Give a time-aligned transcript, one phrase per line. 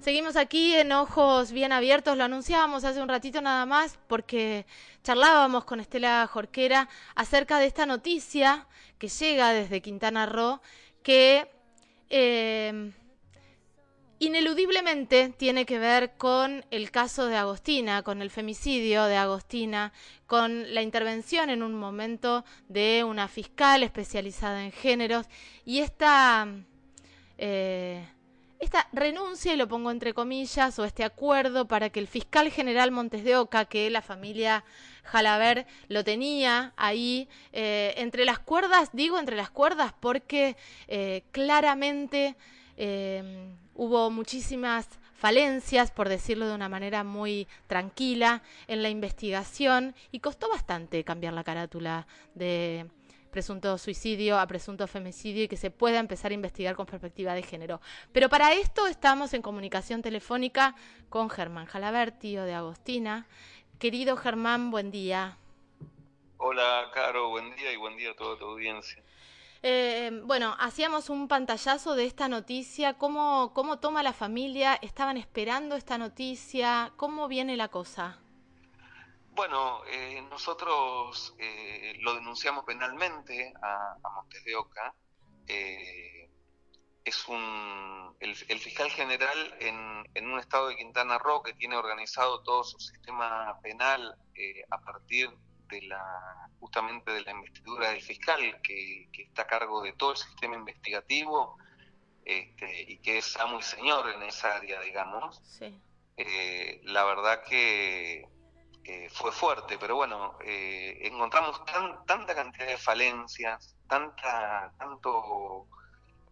[0.00, 4.64] Seguimos aquí en Ojos Bien Abiertos, lo anunciábamos hace un ratito nada más porque
[5.02, 8.68] charlábamos con Estela Jorquera acerca de esta noticia
[9.00, 10.60] que llega desde Quintana Roo
[11.02, 11.50] que
[12.10, 12.92] eh,
[14.20, 19.92] ineludiblemente tiene que ver con el caso de Agostina, con el femicidio de Agostina,
[20.28, 25.26] con la intervención en un momento de una fiscal especializada en géneros
[25.64, 26.46] y esta...
[27.38, 28.06] Eh,
[28.58, 32.90] esta renuncia, y lo pongo entre comillas, o este acuerdo para que el fiscal general
[32.90, 34.64] Montes de Oca, que la familia
[35.04, 40.56] Jalaber lo tenía ahí eh, entre las cuerdas, digo entre las cuerdas porque
[40.88, 42.34] eh, claramente
[43.74, 50.48] hubo muchísimas falencias, por decirlo de una manera muy tranquila, en la investigación y costó
[50.50, 52.86] bastante cambiar la carátula de
[53.36, 57.42] presunto suicidio a presunto femicidio y que se pueda empezar a investigar con perspectiva de
[57.42, 57.82] género.
[58.10, 60.74] Pero para esto estamos en comunicación telefónica
[61.10, 63.26] con Germán Jalaber, tío de Agostina.
[63.78, 65.36] Querido Germán, buen día.
[66.38, 69.02] Hola, Caro, buen día y buen día a toda tu audiencia.
[69.62, 72.94] Eh, bueno, hacíamos un pantallazo de esta noticia.
[72.94, 74.78] ¿Cómo, ¿Cómo toma la familia?
[74.80, 76.90] ¿Estaban esperando esta noticia?
[76.96, 78.18] ¿Cómo viene la cosa?
[79.36, 84.94] Bueno, eh, nosotros eh, lo denunciamos penalmente a, Montes de Oca.
[85.46, 86.30] Eh,
[87.04, 92.64] es un, el, fiscal general en, un estado de Quintana Roo que tiene organizado todo
[92.64, 94.16] su sistema penal
[94.70, 95.28] a partir
[95.68, 96.02] de la
[96.58, 101.58] justamente de la investidura del fiscal que, está a cargo de todo el sistema investigativo
[102.24, 105.42] este, y que es amo y señor en esa área, digamos.
[105.44, 105.78] Sí.
[106.84, 108.34] la verdad que
[108.88, 111.60] eh, fue fuerte, pero bueno, eh, encontramos
[112.06, 115.66] tanta cantidad de falencias, tanta, tanto,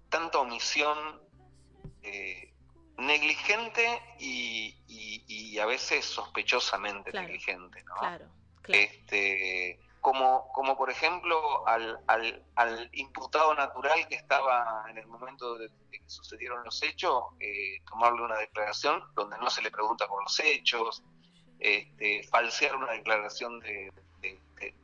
[0.09, 1.21] tanta omisión
[2.03, 2.55] eh,
[2.97, 7.95] negligente y, a veces sospechosamente negligente, ¿no?
[7.95, 8.27] Claro,
[8.69, 15.71] Este, como, como por ejemplo al, al, imputado natural que estaba en el momento de,
[15.91, 17.25] que sucedieron los hechos,
[17.89, 21.03] tomarle una declaración donde no se le pregunta por los hechos,
[21.65, 23.91] este, falsear una declaración de,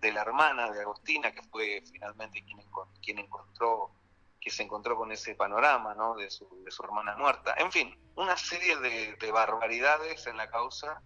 [0.01, 2.59] la hermana de Agostina, que fue finalmente quien,
[3.03, 3.91] quien encontró,
[4.41, 6.15] que se encontró con ese panorama ¿no?
[6.15, 7.55] de, su, de su hermana muerta.
[7.59, 11.03] En fin, una serie de, barbaridades en la causa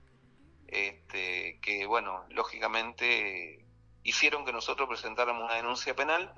[0.69, 3.67] este, que, bueno, lógicamente
[4.05, 6.33] hicieron que nosotros presentáramos una denuncia penal.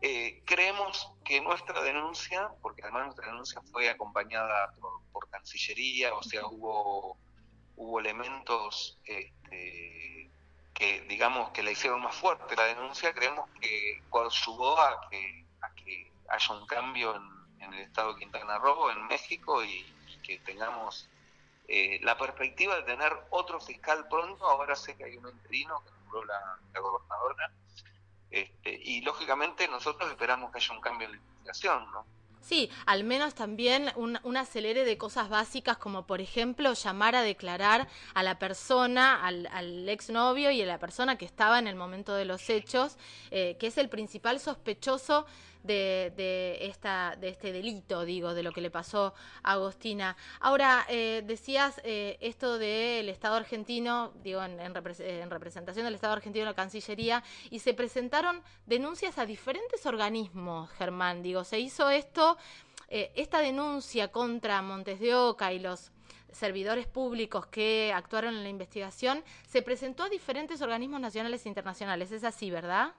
[0.00, 4.74] Eh, creemos que nuestra denuncia, porque además nuestra denuncia fue acompañada
[5.12, 7.18] por Cancillería, o sea, hubo
[7.80, 10.30] hubo elementos este,
[10.74, 15.70] que, digamos, que la hicieron más fuerte la denuncia, creemos que ayudó a que, a
[15.74, 19.86] que haya un cambio en, el estado de Quintana Roo, en México, y,
[20.22, 21.08] que tengamos
[21.68, 24.46] eh, la perspectiva de tener otro fiscal pronto.
[24.46, 27.50] Ahora sé que hay un interino que nombró la, gobernadora,
[28.30, 32.04] este, y lógicamente nosotros esperamos que haya un cambio en la investigación, ¿no?
[32.40, 37.22] Sí, al menos también un, un, acelere de cosas básicas como por ejemplo llamar a
[37.22, 41.76] declarar a la persona, al, al exnovio y a la persona que estaba en el
[41.76, 42.96] momento de los hechos,
[43.30, 45.26] eh, que es el principal sospechoso
[45.62, 50.16] de, de, esta, de este delito, digo, de lo que le pasó a Agostina.
[50.40, 54.74] Ahora, eh, decías eh, esto del Estado argentino, digo, en, en,
[55.30, 61.22] representación del Estado argentino en la Cancillería, y se presentaron denuncias a diferentes organismos, Germán,
[61.22, 62.36] digo, se hizo esto,
[62.88, 65.92] eh, esta denuncia contra Montes de Oca y los
[66.32, 72.12] servidores públicos que actuaron en la investigación, se presentó a diferentes organismos nacionales e internacionales.
[72.12, 72.94] Es así, ¿verdad?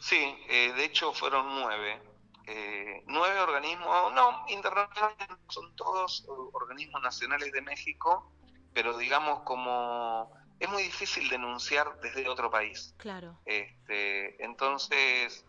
[0.00, 2.02] Sí, eh, de hecho fueron nueve.
[2.46, 8.32] Eh, nueve organismos, no, internacionales, son todos organismos nacionales de México,
[8.74, 12.94] pero digamos como es muy difícil denunciar desde otro país.
[12.98, 13.38] Claro.
[13.44, 15.44] Este, entonces,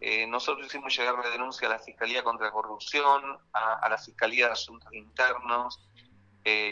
[0.00, 4.46] eh, nosotros hicimos llegar la denuncia a la Fiscalía contra la Corrupción, a, la Fiscalía
[4.46, 5.88] de Asuntos Internos,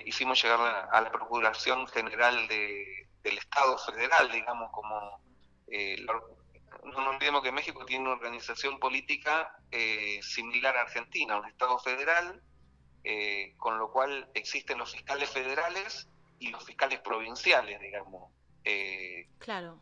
[0.04, 5.20] hicimos llegar a la Procuración General de, del Estado Federal, digamos, como
[5.68, 6.20] la,
[6.84, 11.78] no nos olvidemos que México tiene una organización política eh, similar a Argentina, un Estado
[11.78, 12.42] federal,
[13.04, 18.32] eh, con lo cual existen los fiscales federales y los fiscales provinciales, digamos.
[18.64, 19.80] Eh, claro.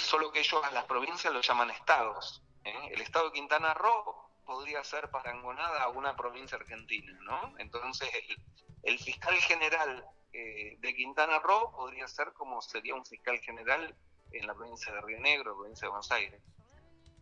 [0.00, 2.42] solo que ellos a las provincias lo llaman estados.
[2.64, 7.54] El estado de Quintana Roo podría ser parangonada a una provincia argentina, ¿no?
[7.58, 8.36] Entonces el,
[8.82, 13.96] el fiscal general de Quintana Roo podría ser como sería un fiscal general
[14.32, 16.40] en la provincia de Río Negro, provincia de Buenos Aires.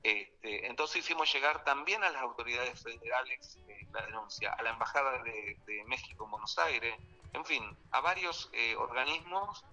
[0.07, 5.21] Este, entonces hicimos llegar también a las autoridades federales eh, la denuncia, a la Embajada
[5.25, 6.95] de, México en Buenos Aires,
[7.33, 9.65] en fin, a varios eh, organismos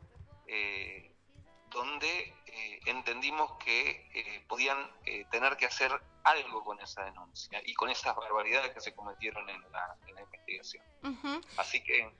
[0.48, 1.12] eh,
[1.70, 2.34] donde
[2.86, 4.78] entendimos que podían
[5.32, 5.92] tener que hacer
[6.24, 10.84] algo con esa denuncia y con esas barbaridades que se cometieron en la, investigación.
[11.58, 12.14] Así que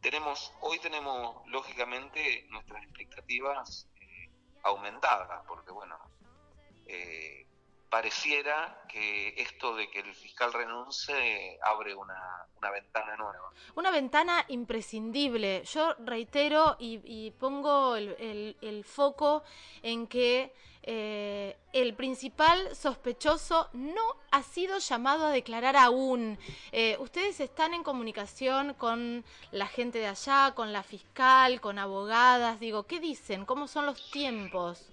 [0.00, 3.86] tenemos, hoy tenemos lógicamente nuestras expectativas
[4.62, 5.96] aumentadas, porque bueno,
[6.86, 7.46] eh,
[7.90, 13.52] pareciera que esto de que el fiscal renuncie abre una, ventana nueva.
[13.74, 15.62] Una ventana imprescindible.
[15.64, 19.42] Yo reitero y, pongo el, foco
[19.82, 20.52] en que
[20.82, 26.38] eh, el principal sospechoso no ha sido llamado a declarar aún.
[26.72, 32.60] Eh, ustedes están en comunicación con la gente de allá, con la fiscal, con abogadas.
[32.60, 33.44] Digo, ¿qué dicen?
[33.44, 34.88] ¿Cómo son los tiempos?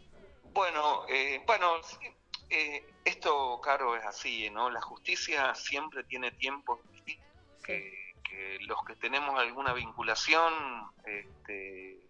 [0.53, 1.81] Bueno, eh, bueno,
[2.49, 4.69] eh, esto, Caro, es así, ¿no?
[4.69, 7.25] La justicia siempre tiene tiempos distintos.
[7.63, 8.05] Que,
[8.61, 10.53] los que tenemos alguna vinculación,
[11.05, 12.05] este,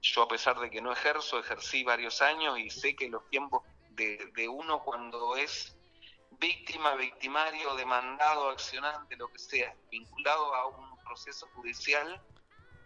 [0.00, 3.62] yo a pesar de que no ejerzo, ejercí varios años y sé que los tiempos
[3.90, 5.76] de, uno cuando es
[6.38, 12.22] víctima, victimario, demandado, accionante, lo que sea, vinculado a un proceso judicial,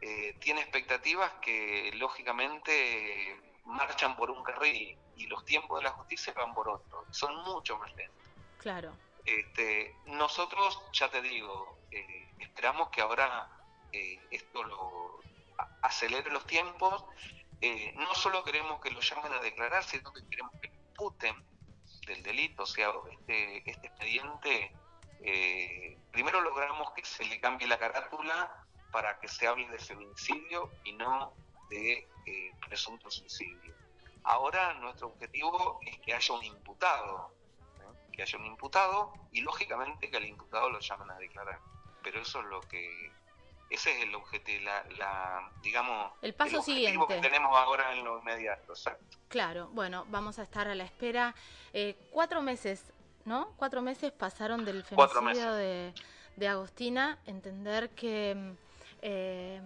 [0.00, 6.32] eh, tiene expectativas que lógicamente marchan por un carril y los tiempos de la justicia
[6.34, 7.04] van por otro.
[7.10, 8.24] Son mucho más lentos.
[8.58, 8.92] Claro.
[9.24, 13.48] Este, nosotros, ya te digo, eh, esperamos que ahora
[13.92, 15.20] eh, esto lo
[15.82, 17.04] acelere los tiempos.
[17.60, 21.36] Eh, no solo queremos que lo llamen a declarar, sino que queremos que lo imputen
[22.06, 24.72] del delito, o sea, este, este expediente,
[26.10, 30.92] primero logramos que se le cambie la carátula para que se hable de feminicidio y
[30.92, 31.32] no
[31.70, 33.74] de eh, presunto suicidio.
[34.24, 37.32] Ahora nuestro objetivo es que haya un imputado,
[38.12, 41.58] que haya un imputado y lógicamente que al imputado lo llamen a declarar.
[42.02, 43.12] Pero eso es lo que,
[43.70, 44.64] ese es el objetivo,
[44.98, 49.16] la, digamos, el paso siguiente que tenemos ahora en lo inmediato, exacto.
[49.28, 51.34] Claro, bueno, vamos a estar a la espera.
[51.72, 52.92] Eh, cuatro meses,
[53.24, 53.54] ¿no?
[53.56, 55.94] Cuatro meses pasaron del femicidio de,
[56.36, 58.54] de Agostina, entender que
[59.02, 59.62] eh,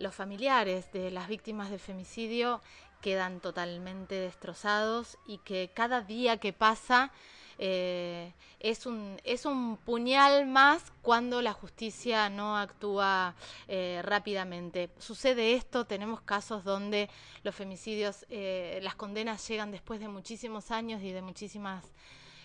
[0.00, 2.60] los familiares de las víctimas de femicidio
[3.00, 7.12] quedan totalmente destrozados y que cada día que pasa
[7.58, 13.34] eh, es, un, es un puñal más cuando la justicia no actúa
[13.68, 14.88] eh, rápidamente.
[14.98, 17.10] Sucede esto, tenemos casos donde
[17.42, 21.84] los femicidios, eh, las condenas llegan después de muchísimos años y de muchísimas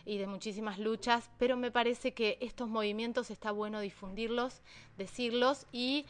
[0.06, 4.62] y de muchísimas luchas, pero me parece que estos movimientos está bueno difundirlos,
[4.98, 6.06] decirlos y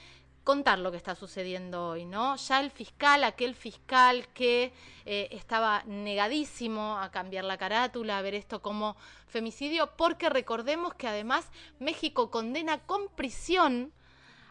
[0.46, 2.36] contar lo que está sucediendo hoy, ¿no?
[2.38, 4.72] Ya el fiscal, aquel fiscal que
[5.06, 8.96] eh, estaba negadísimo a cambiar la carátula, a ver esto como
[9.28, 13.92] femicidio, porque recordemos que además México condena con prisión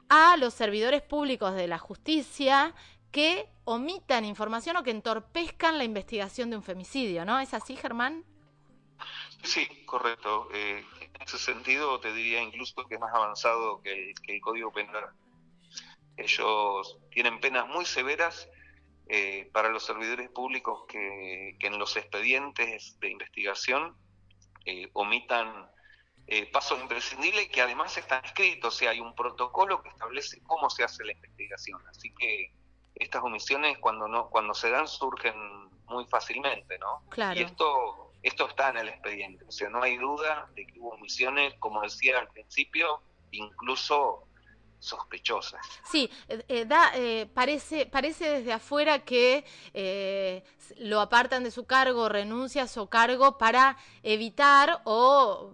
[0.08, 2.74] a los servidores públicos de la justicia
[3.12, 7.38] que omitan información o que entorpezcan la investigación de un femicidio, ¿no?
[7.38, 8.24] ¿Es así, Germán?
[9.44, 10.48] Sí, correcto.
[10.52, 15.04] Eh, en ese sentido, te diría incluso que es más avanzado que el Código Penal
[16.16, 18.48] ellos tienen penas muy severas
[19.06, 23.96] eh, para los servidores públicos que, en los expedientes de investigación
[24.64, 25.70] eh, omitan
[26.26, 30.70] eh, pasos imprescindibles que además están escritos, o sea, hay un protocolo que establece cómo
[30.70, 31.82] se hace la investigación.
[31.88, 32.54] Así que
[32.94, 35.34] estas omisiones cuando no cuando se dan surgen
[35.86, 37.02] muy fácilmente, ¿no?
[37.10, 37.38] Claro.
[37.38, 40.94] Y esto esto está en el expediente, o sea, no hay duda de que hubo
[40.94, 43.02] omisiones, como decía al principio,
[43.32, 44.26] incluso
[44.84, 45.60] sospechosas.
[45.90, 49.44] Sí, eh, eh, da, eh, parece, parece desde afuera que
[50.78, 55.52] lo apartan de su cargo, renuncia a su cargo para evitar o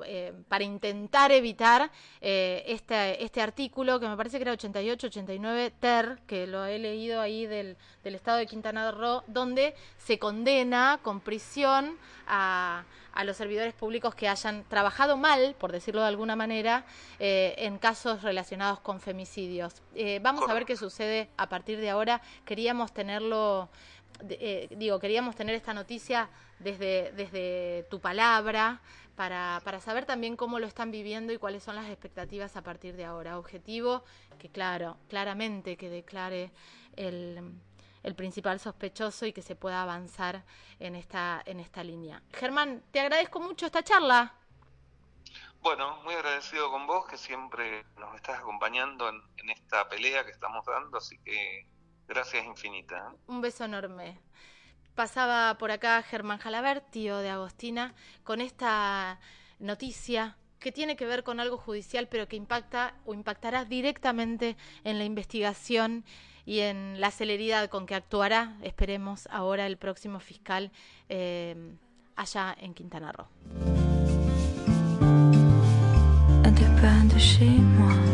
[0.48, 6.64] para intentar evitar este, este artículo que me parece que era 88-89 TER, que lo
[6.64, 12.84] he leído ahí del, del estado de Quintana Roo, donde se condena con prisión a
[13.12, 16.84] a los servidores públicos que hayan trabajado mal, por decirlo de alguna manera,
[17.18, 19.00] eh, en casos relacionados con
[19.94, 22.20] Eh, vamos a ver qué sucede a partir de ahora.
[22.44, 23.68] Queríamos tenerlo,
[24.28, 28.80] eh, digo, queríamos tener esta noticia desde, desde tu palabra.
[29.16, 32.96] Para, para saber también cómo lo están viviendo y cuáles son las expectativas a partir
[32.96, 33.38] de ahora.
[33.38, 34.02] Objetivo
[34.38, 36.52] que, claro, claramente que declare
[36.96, 37.52] el,
[38.02, 40.44] el principal sospechoso y que se pueda avanzar
[40.78, 42.22] en esta, en esta línea.
[42.32, 44.39] Germán, te agradezco mucho esta charla.
[45.62, 50.64] Bueno, muy agradecido con vos que siempre nos estás acompañando en, esta pelea que estamos
[50.64, 51.66] dando, así que
[52.08, 53.02] gracias infinitas.
[53.26, 54.18] Un beso enorme.
[54.94, 59.20] Pasaba por acá Germán Jalabert, tío de Agostina, con esta
[59.58, 64.98] noticia que tiene que ver con algo judicial, pero que impacta o impactará directamente en
[64.98, 66.04] la investigación
[66.46, 70.70] y en la celeridad con que actuará, esperemos, ahora el próximo fiscal
[71.08, 71.76] eh,
[72.16, 73.79] allá en Quintana Roo.
[77.20, 78.09] 寂寞。